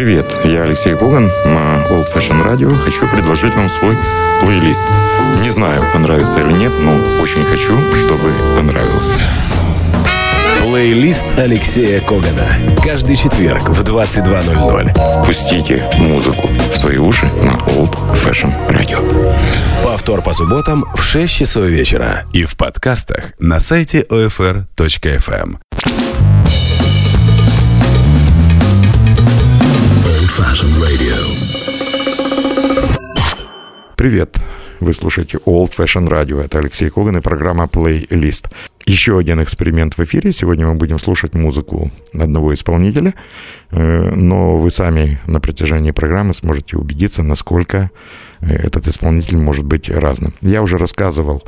[0.00, 2.74] Привет, я Алексей Коган на Old Fashion Radio.
[2.74, 3.94] Хочу предложить вам свой
[4.40, 4.86] плейлист.
[5.42, 9.20] Не знаю, понравится или нет, но очень хочу, чтобы понравился.
[10.62, 12.46] Плейлист Алексея Когана.
[12.82, 15.26] Каждый четверг в 22.00.
[15.26, 19.36] Пустите музыку в свои уши на Old Fashion Radio.
[19.84, 22.24] Повтор по субботам в 6 часов вечера.
[22.32, 25.58] И в подкастах на сайте OFR.FM.
[30.30, 31.16] Fashion Radio.
[33.96, 34.38] Привет!
[34.78, 36.40] Вы слушаете Old Fashion Radio.
[36.40, 38.46] Это Алексей Коган и программа Playlist.
[38.86, 40.30] Еще один эксперимент в эфире.
[40.30, 43.14] Сегодня мы будем слушать музыку одного исполнителя,
[43.72, 47.90] э, но вы сами на протяжении программы сможете убедиться, насколько
[48.40, 50.34] этот исполнитель может быть разным.
[50.40, 51.42] Я уже рассказывал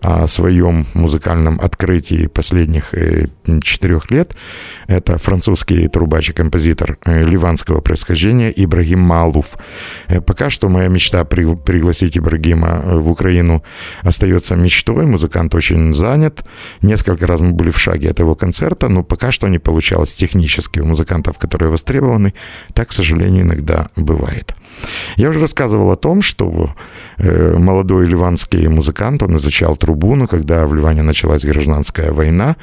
[0.00, 3.28] о своем музыкальном открытии последних э,
[3.62, 4.36] четырех лет.
[4.86, 9.56] Это французский трубач и композитор э, ливанского происхождения Ибрагим Малуф.
[10.08, 13.64] Э, пока что моя мечта при, пригласить Ибрагима в Украину
[14.02, 15.06] остается мечтой.
[15.06, 16.44] Музыкант очень занят.
[16.82, 20.80] Несколько раз мы были в шаге от его концерта, но пока что не получалось технически
[20.80, 22.34] у музыкантов, которые востребованы.
[22.74, 24.54] Так, к сожалению, иногда бывает.
[25.16, 26.70] Я уже рассказывал о том, что
[27.18, 32.56] э, молодой ливанский музыкант, он изучал трубу, но когда в Ливане началась гражданская война,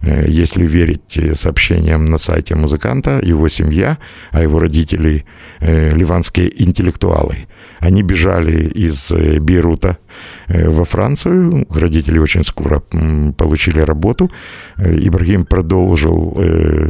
[0.00, 3.98] э, если верить сообщениям на сайте музыканта, его семья,
[4.30, 5.24] а его родители
[5.60, 7.46] э, ливанские интеллектуалы,
[7.78, 9.98] они бежали из Бейрута
[10.48, 11.66] во Францию.
[11.70, 12.82] Родители очень скоро
[13.36, 14.30] получили работу.
[14.78, 16.38] Ибрагим продолжил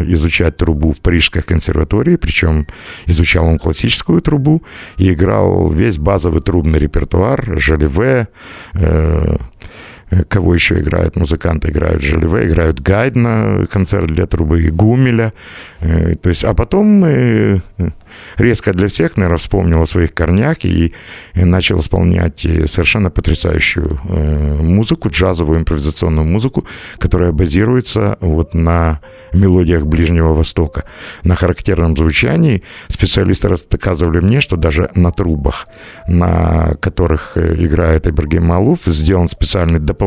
[0.08, 2.66] изучать трубу в Парижской консерватории, причем
[3.06, 4.62] изучал он классическую трубу,
[4.96, 8.28] и играл весь базовый трубный репертуар, Желеве,
[8.74, 9.36] э,
[10.28, 15.32] кого еще играют музыканты, играют Желеве, играют Гайдна, концерт для трубы, и Гумеля.
[15.80, 17.60] Э, то есть, а потом э,
[18.36, 20.92] резко для всех, наверное, вспомнил о своих корнях и,
[21.34, 26.66] начал исполнять совершенно потрясающую э, музыку, джазовую импровизационную музыку,
[26.98, 29.00] которая базируется вот на
[29.32, 30.84] мелодиях Ближнего Востока.
[31.22, 35.68] На характерном звучании специалисты рассказывали мне, что даже на трубах,
[36.08, 39.99] на которых э, играет Ибрагим Малуф, сделан специальный дополнительный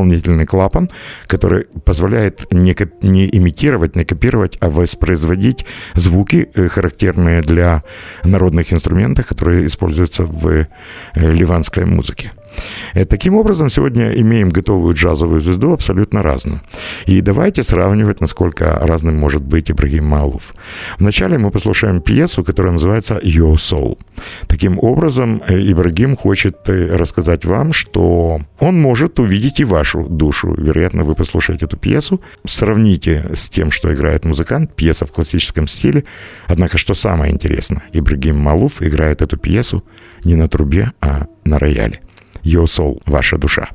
[0.46, 0.90] клапан,
[1.28, 5.66] который позволяет не, не имитировать, не копировать, а воспроизводить
[5.96, 7.84] звуки, э, характерные для
[8.24, 10.66] народных инструментов, которые используются в э,
[11.16, 12.32] ливанской музыке.
[12.94, 16.62] Э, таким образом, сегодня имеем готовую джазовую звезду абсолютно разную.
[17.08, 20.54] И давайте сравнивать, насколько разным может быть Ибрагим Малуф.
[21.00, 23.98] Вначале мы послушаем пьесу, которая называется «Your Soul».
[24.48, 30.54] Таким образом, э, Ибрагим хочет э, рассказать вам, что он может увидеть и вашу душу.
[30.58, 36.04] Вероятно, вы послушаете эту пьесу, сравните с тем, что играет музыкант, пьеса в классическом стиле.
[36.48, 39.84] Однако, что самое интересное, Ибрагим Малуф играет эту пьесу
[40.24, 42.00] не на трубе, а на рояле.
[42.44, 43.70] Your Soul, ваша душа.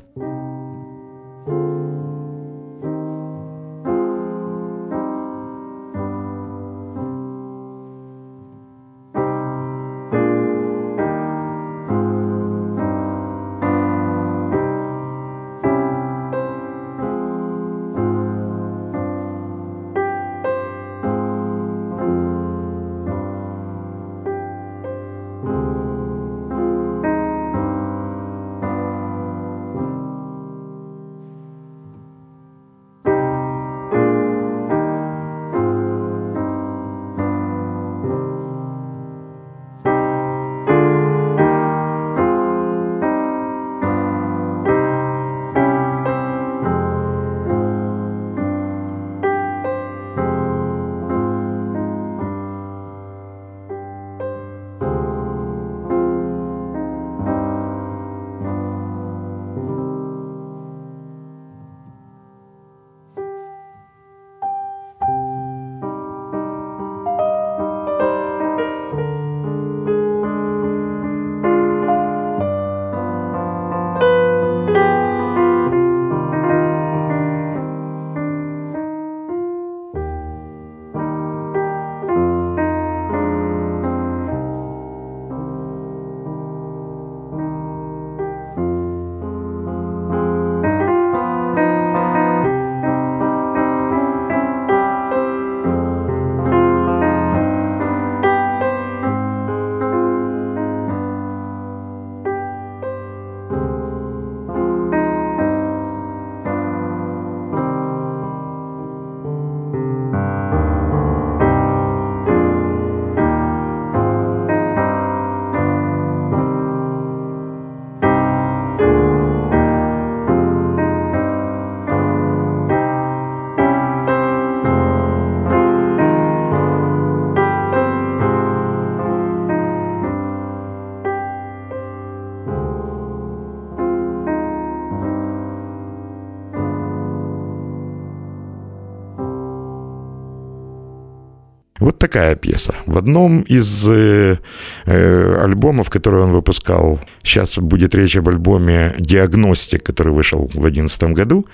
[142.09, 142.73] Такая пьеса.
[142.87, 144.37] В одном из э,
[144.85, 151.03] э, альбомов, которые он выпускал, сейчас будет речь об альбоме «Диагностик», который вышел в 2011
[151.15, 151.45] году,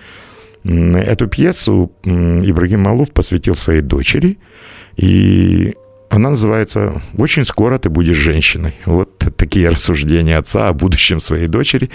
[0.64, 4.38] эту пьесу Ибрагим Малуф посвятил своей дочери,
[4.98, 5.74] и
[6.10, 8.76] она называется «Очень скоро ты будешь женщиной».
[8.86, 11.90] Вот такие рассуждения отца о будущем своей дочери.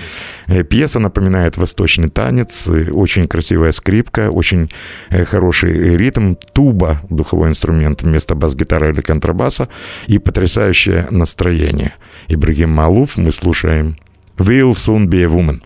[0.47, 4.71] Э, пьеса напоминает восточный танец, э, очень красивая скрипка, очень
[5.11, 9.69] э, хороший ритм, туба, духовой инструмент вместо бас-гитары или контрабаса
[10.07, 11.95] и потрясающее настроение.
[12.29, 13.97] Ибрагим Малуф мы слушаем
[14.39, 15.63] «Will soon be a woman».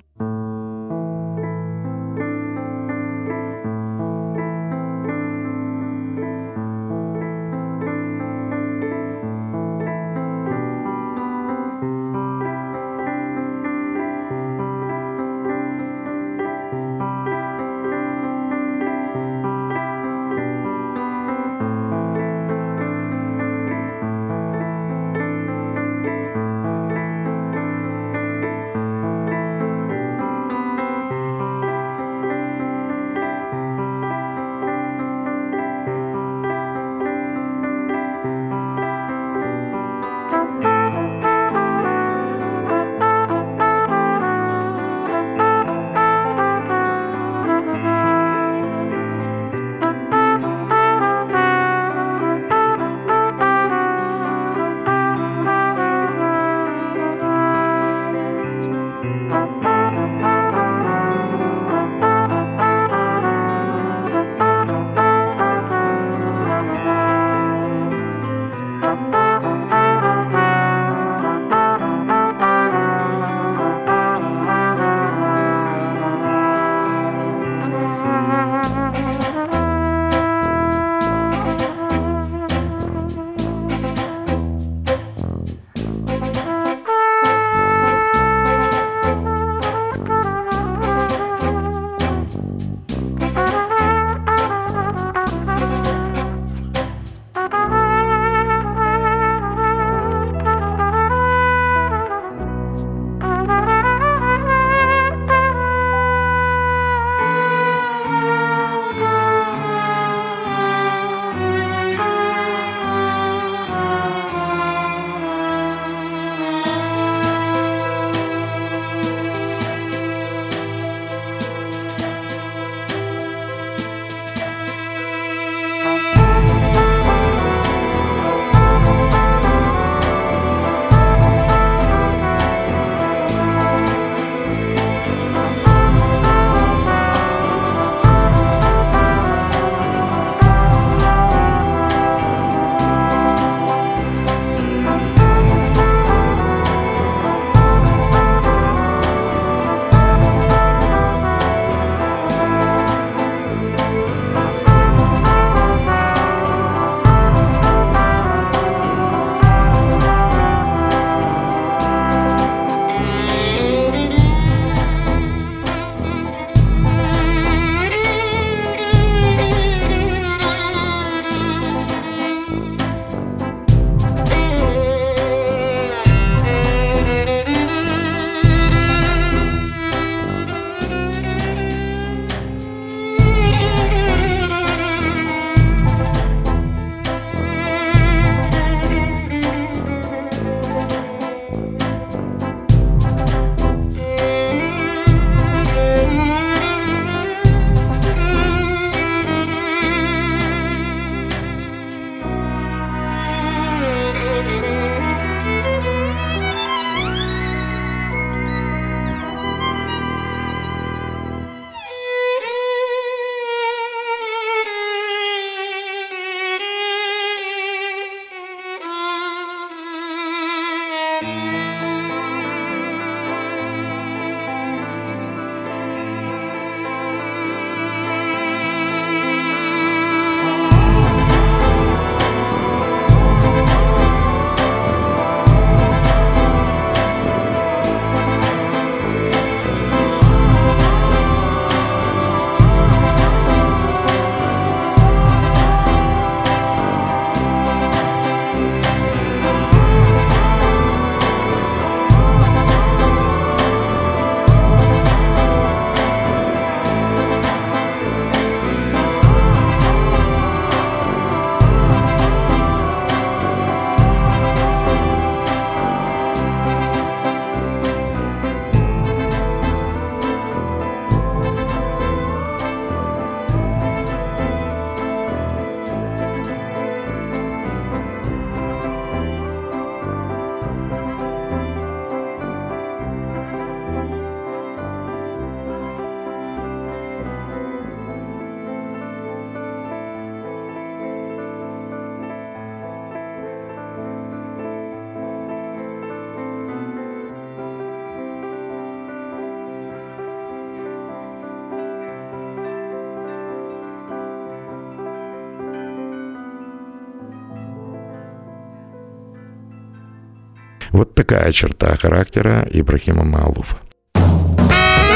[310.95, 313.79] Вот такая черта характера Ибрахима Маалуфа.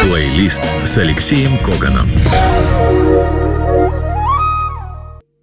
[0.02, 2.08] Плейлист с Алексеем Коганом.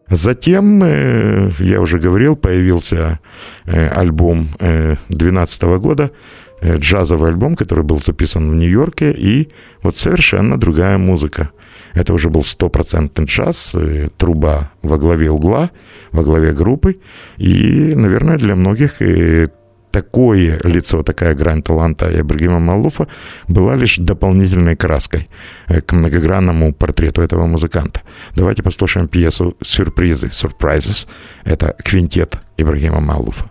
[0.09, 3.19] Затем, э, я уже говорил, появился
[3.63, 6.11] э, альбом 2012 э, года,
[6.61, 9.47] джазовый альбом, который был записан в Нью-Йорке, и
[9.83, 11.51] вот совершенно другая музыка.
[11.93, 13.73] Это уже был стопроцентный джаз,
[14.17, 15.69] труба во главе угла,
[16.11, 16.97] во главе группы,
[17.37, 19.01] и, наверное, для многих
[19.95, 23.07] такое лицо, такая грань таланта Ибрагима Малуфа
[23.47, 25.27] была лишь дополнительной краской
[25.67, 28.01] э, к многогранному портрету этого музыканта.
[28.35, 31.07] Давайте послушаем пьесу «Сюрпризы», «Surprises».
[31.45, 33.45] Это квинтет Ибрагима Малуфа.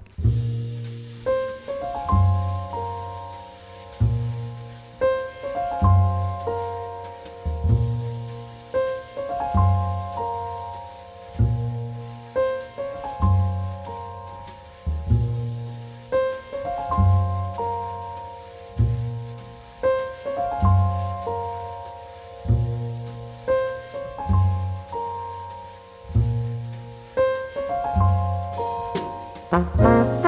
[29.55, 30.24] Mm-hmm.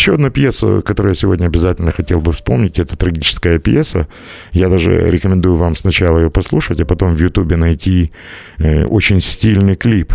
[0.00, 4.08] Еще одна пьеса, которую я сегодня обязательно хотел бы вспомнить, это трагическая пьеса.
[4.52, 8.10] Я даже рекомендую вам сначала ее послушать, а потом в Ютубе найти
[8.56, 10.14] э, очень стильный клип.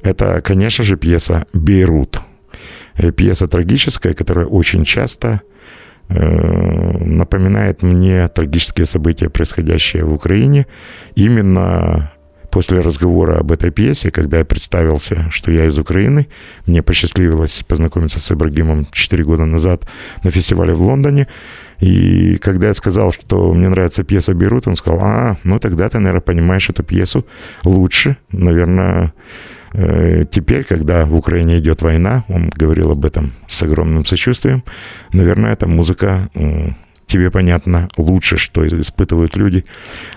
[0.00, 2.20] Это, конечно же, пьеса «Бейрут».
[2.96, 5.42] Э, пьеса трагическая, которая очень часто
[6.08, 10.66] э, напоминает мне трагические события, происходящие в Украине.
[11.16, 12.12] Именно
[12.58, 16.26] после разговора об этой пьесе, когда я представился, что я из Украины,
[16.66, 19.86] мне посчастливилось познакомиться с Ибрагимом 4 года назад
[20.24, 21.28] на фестивале в Лондоне.
[21.78, 26.00] И когда я сказал, что мне нравится пьеса «Берут», он сказал, а, ну тогда ты,
[26.00, 27.24] наверное, понимаешь эту пьесу
[27.62, 28.16] лучше.
[28.32, 29.12] Наверное,
[29.74, 34.64] э, теперь, когда в Украине идет война, он говорил об этом с огромным сочувствием,
[35.12, 36.28] наверное, эта музыка
[37.08, 39.64] тебе понятно лучше, что испытывают люди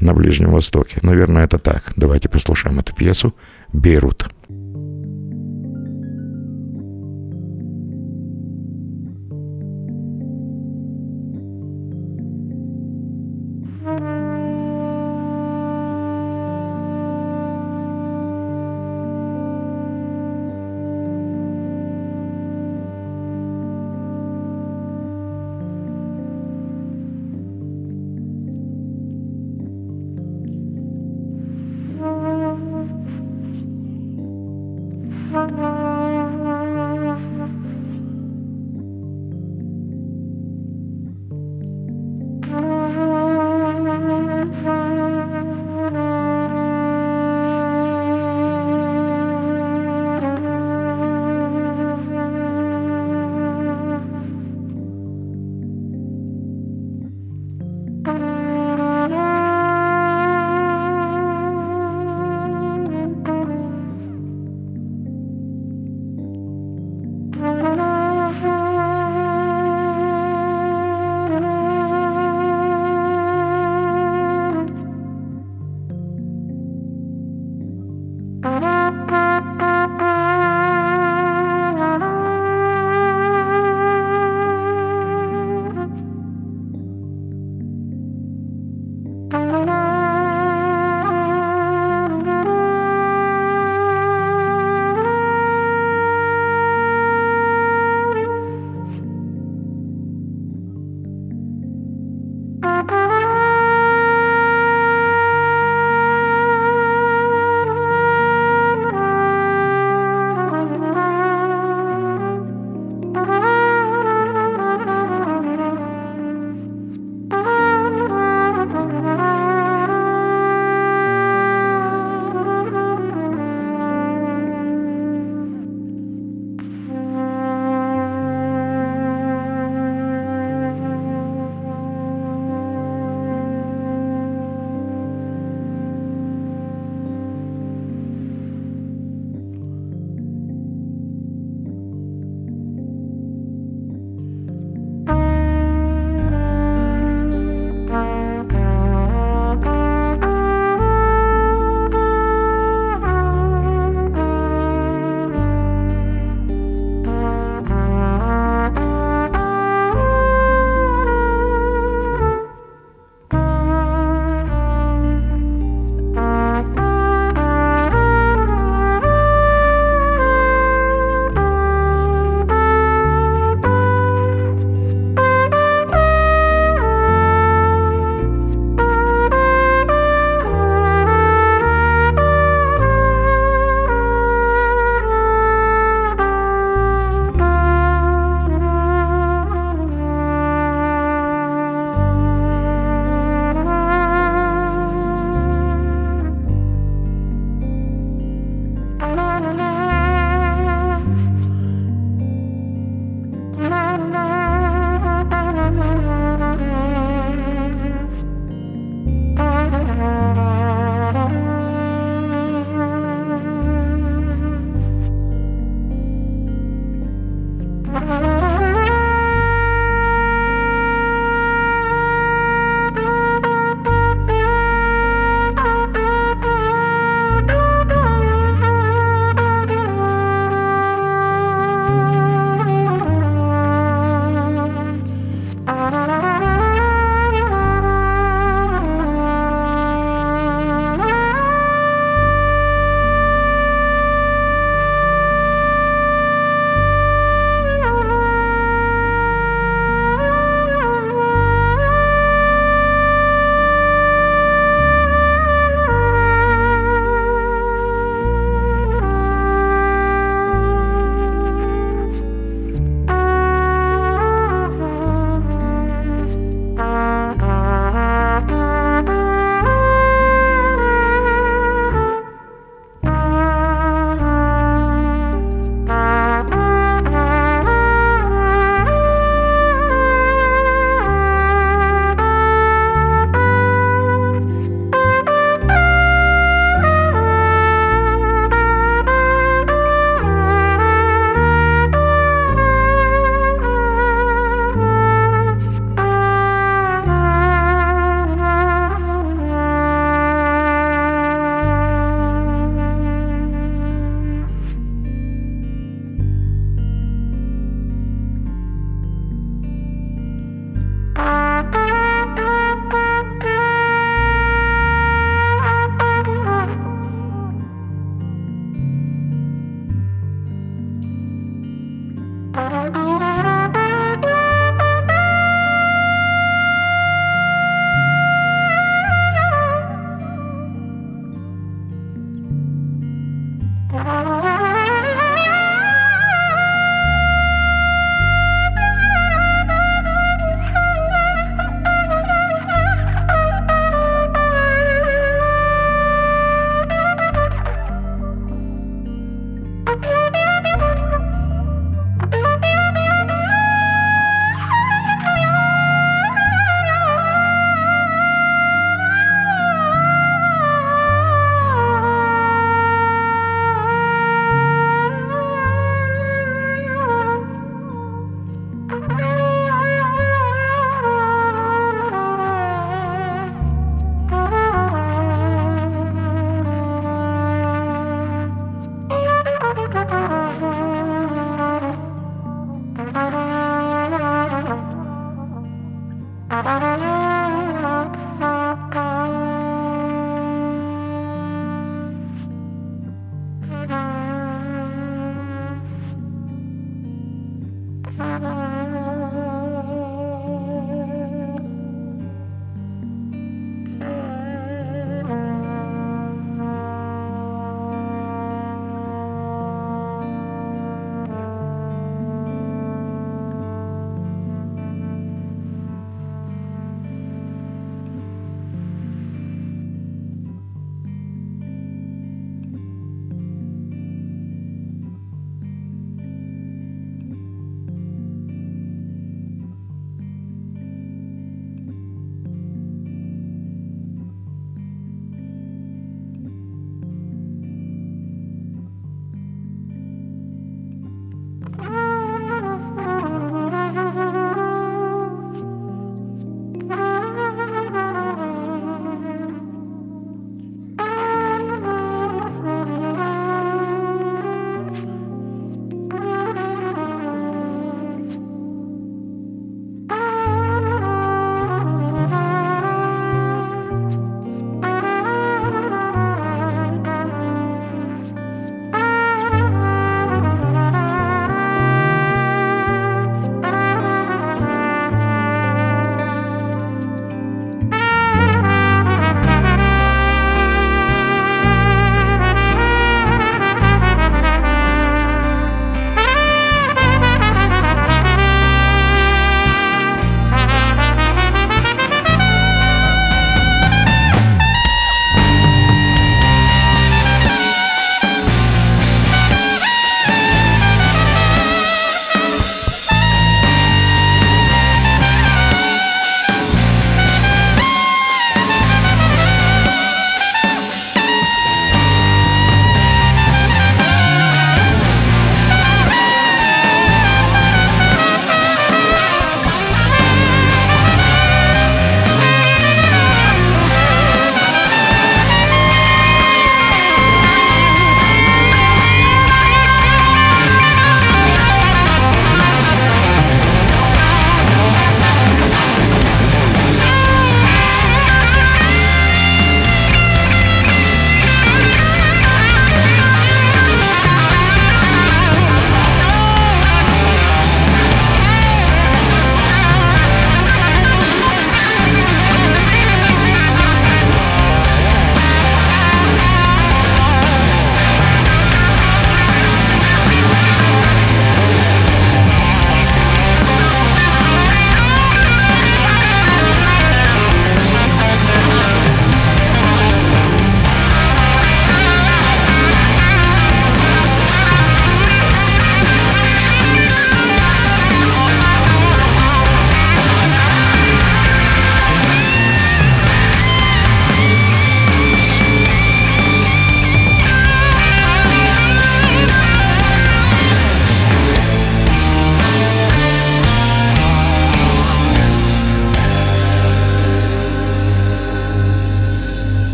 [0.00, 0.98] на Ближнем Востоке.
[1.02, 1.92] Наверное, это так.
[1.94, 3.34] Давайте послушаем эту пьесу
[3.72, 4.26] «Бейрут».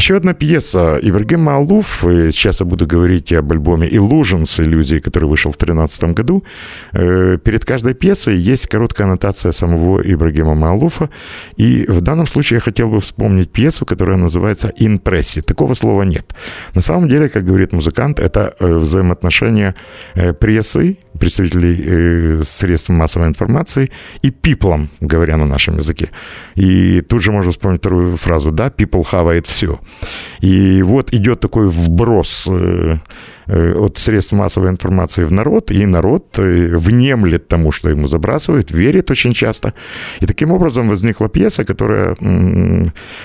[0.00, 1.98] Еще одна пьеса Ибрагим Малуф,
[2.32, 4.62] сейчас я буду говорить об альбоме «Illusions.
[4.62, 6.42] Иллюзии», который вышел в 2013 году.
[6.94, 11.10] Э, перед каждой пьесой есть короткая аннотация самого Ибрагима Малуфа,
[11.58, 15.42] и в данном случае я хотел бы вспомнить пьесу, которая называется «Инпресси».
[15.42, 16.34] Такого слова нет.
[16.74, 19.74] На самом деле, как говорит музыкант, это э, взаимоотношения
[20.14, 23.90] э, прессы, представителей э, средств массовой информации
[24.24, 26.10] и пиплом, говоря на нашем языке.
[26.56, 29.78] И тут же можно вспомнить вторую фразу, да, people хавает все.
[30.40, 32.98] И вот идет такой вброс э,
[33.50, 39.10] от средств массовой информации в народ, и народ э, внемлет тому, что ему забрасывают, верит
[39.10, 39.72] очень часто.
[40.20, 42.16] И таким образом возникла пьеса, которая,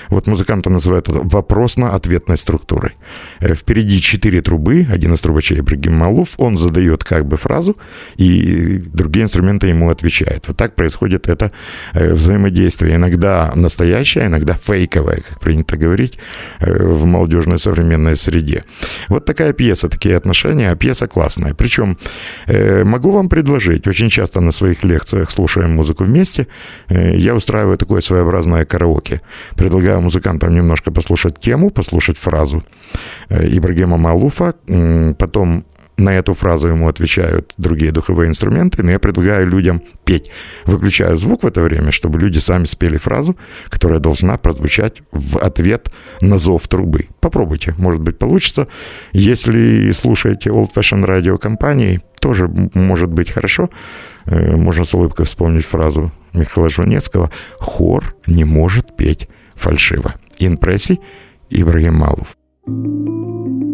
[0.08, 2.92] вот музыканты называют это вопросно-ответной структурой.
[3.40, 7.76] Э, впереди четыре трубы, один из трубачей Ибрагим Малуф, он задает как бы фразу,
[8.16, 10.48] и другие инструменты ему отвечают.
[10.48, 11.52] Вот так происходит это
[11.92, 12.96] взаимодействие.
[12.96, 16.18] Иногда настоящее, иногда фейковое, как принято говорить,
[16.60, 18.62] в молодежной современной среде.
[19.08, 21.54] Вот такая пьеса, такие отношения, а пьеса классная.
[21.54, 21.98] Причем
[22.46, 26.46] э, могу вам предложить, очень часто на своих лекциях слушаем музыку вместе,
[26.88, 29.20] э, я устраиваю такое своеобразное караоке.
[29.56, 32.62] Предлагаю музыкантам немножко послушать тему, послушать фразу
[33.28, 35.64] э, Ибрагима Малуфа, э, потом
[35.96, 40.30] на эту фразу ему отвечают другие духовые инструменты, но я предлагаю людям петь.
[40.66, 43.36] Выключаю звук в это время, чтобы люди сами спели фразу,
[43.68, 47.08] которая должна прозвучать в ответ на зов трубы.
[47.20, 48.68] Попробуйте, может быть, получится.
[49.12, 53.70] Если слушаете Old Fashion Radio компании, тоже может быть хорошо.
[54.26, 60.14] Э, можно с улыбкой вспомнить фразу Михаила Жванецкого «Хор не может петь фальшиво».
[60.38, 61.00] Инпрессий
[61.48, 62.36] Ибрагим Малов.
[62.68, 63.08] thank
[63.60, 63.65] you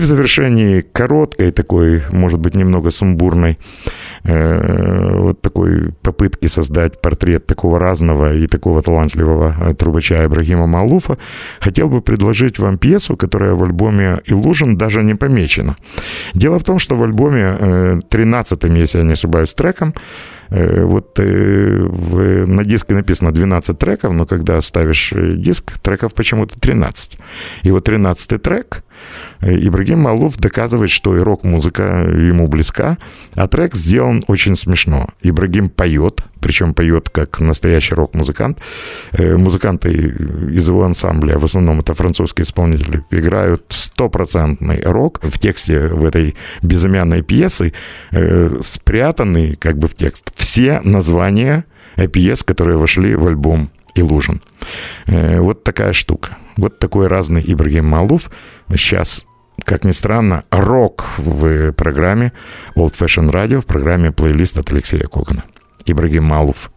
[0.00, 3.58] В завершении короткой такой, может быть, немного сумбурной
[4.22, 11.16] Э, вот такой попытки создать портрет такого разного и такого талантливого э, трубача Ибрагима Малуфа,
[11.60, 15.76] хотел бы предложить вам пьесу, которая в альбоме «Илужин» даже не помечена.
[16.34, 19.94] Дело в том, что в альбоме 13-м, э, если я не ошибаюсь, треком,
[20.50, 27.18] вот в, на диске написано 12 треков, но когда ставишь диск, треков почему-то 13.
[27.62, 28.82] И вот 13 трек
[29.40, 32.98] Ибрагим Малуф доказывает, что и рок-музыка ему близка,
[33.34, 35.08] а трек сделан очень смешно.
[35.22, 38.58] Ибрагим поет, причем поет как настоящий рок-музыкант.
[39.12, 45.20] Э, музыканты из его ансамбля, в основном это французские исполнители, играют стопроцентный рок.
[45.22, 47.72] В тексте в этой безымянной пьесы
[48.10, 51.64] э, спрятаны как бы в текст все названия
[52.12, 54.42] пьес, которые вошли в альбом Илужин.
[55.06, 56.36] Э, вот такая штука.
[56.56, 58.30] Вот такой разный Ибрагим Малуф.
[58.70, 59.24] Сейчас
[59.64, 62.32] как ни странно, рок в программе
[62.76, 65.44] Old Fashion Radio, в программе плейлист от Алексея Когана.
[65.86, 66.70] Ибрагим Малуф.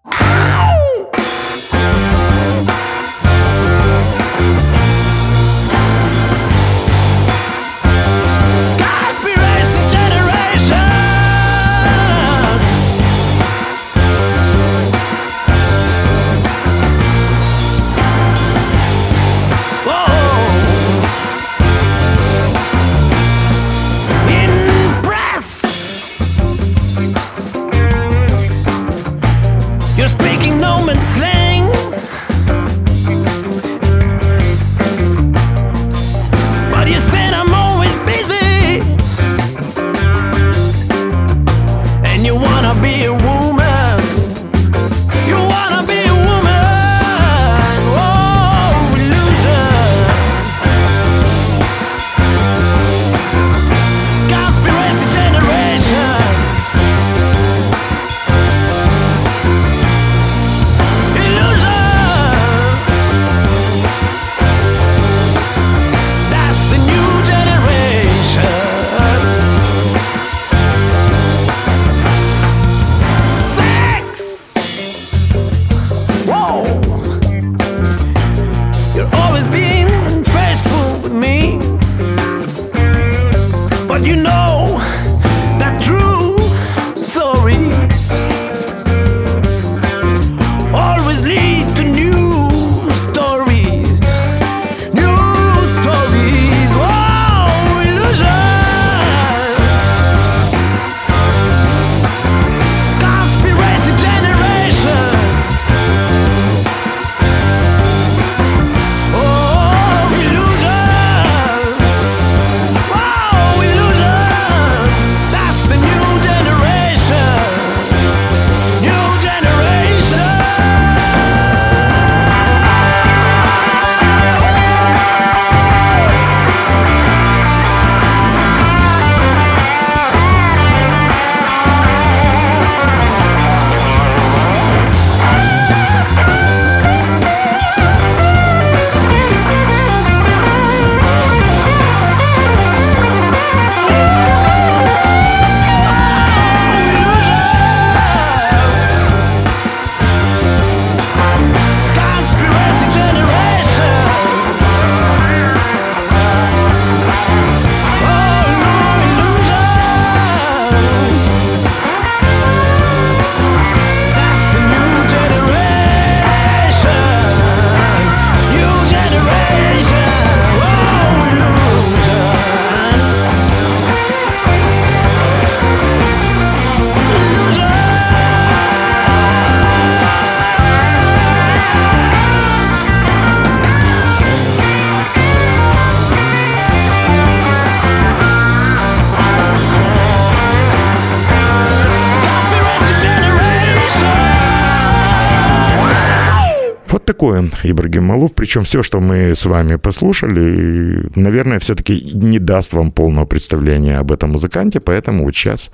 [197.24, 198.34] Он, Ибрагим Малов.
[198.34, 204.12] Причем все, что мы с вами послушали, наверное, все-таки не даст вам полного представления об
[204.12, 205.72] этом музыканте, поэтому вот сейчас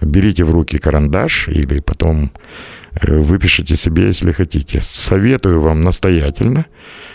[0.00, 2.30] берите в руки карандаш или потом
[3.00, 4.80] э, выпишите себе, если хотите.
[4.82, 6.66] Советую вам настоятельно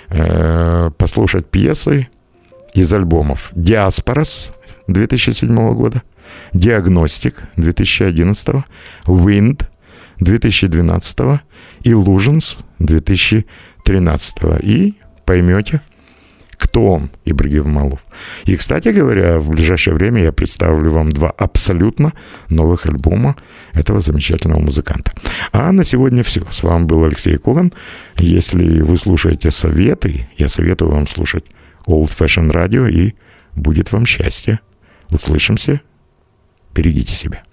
[0.10, 2.08] э, послушать пьесы
[2.74, 4.52] из альбомов «Диаспорос»
[4.88, 6.04] 2007 года,
[6.54, 8.56] «Диагностик» 2011,
[9.06, 9.66] «Wind»
[10.22, 11.20] 2012
[11.84, 13.46] и «Illusions» 2013
[13.84, 14.96] 13 и
[15.26, 15.82] поймете,
[16.58, 18.06] кто он, Ибрагим Малов.
[18.46, 22.14] И, кстати говоря, в ближайшее время я представлю вам два абсолютно
[22.50, 23.36] новых альбома
[23.74, 25.12] этого замечательного музыканта.
[25.52, 26.42] А на сегодня все.
[26.52, 27.74] С вами был Алексей Коган.
[28.18, 31.46] Если вы слушаете советы, я советую вам слушать
[31.88, 33.16] Old Fashion Radio и
[33.56, 34.60] будет вам счастье.
[35.10, 35.82] Услышимся.
[36.74, 37.44] Берегите себя.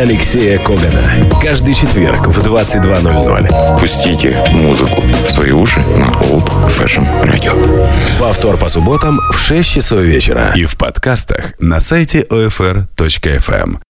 [0.00, 1.28] Алексея Когана.
[1.42, 3.78] Каждый четверг в 22.00.
[3.78, 7.86] Пустите музыку в свои уши на Old Fashion Radio.
[8.18, 10.54] Повтор по субботам в 6 часов вечера.
[10.56, 13.80] И в подкастах на сайте OFR.FM.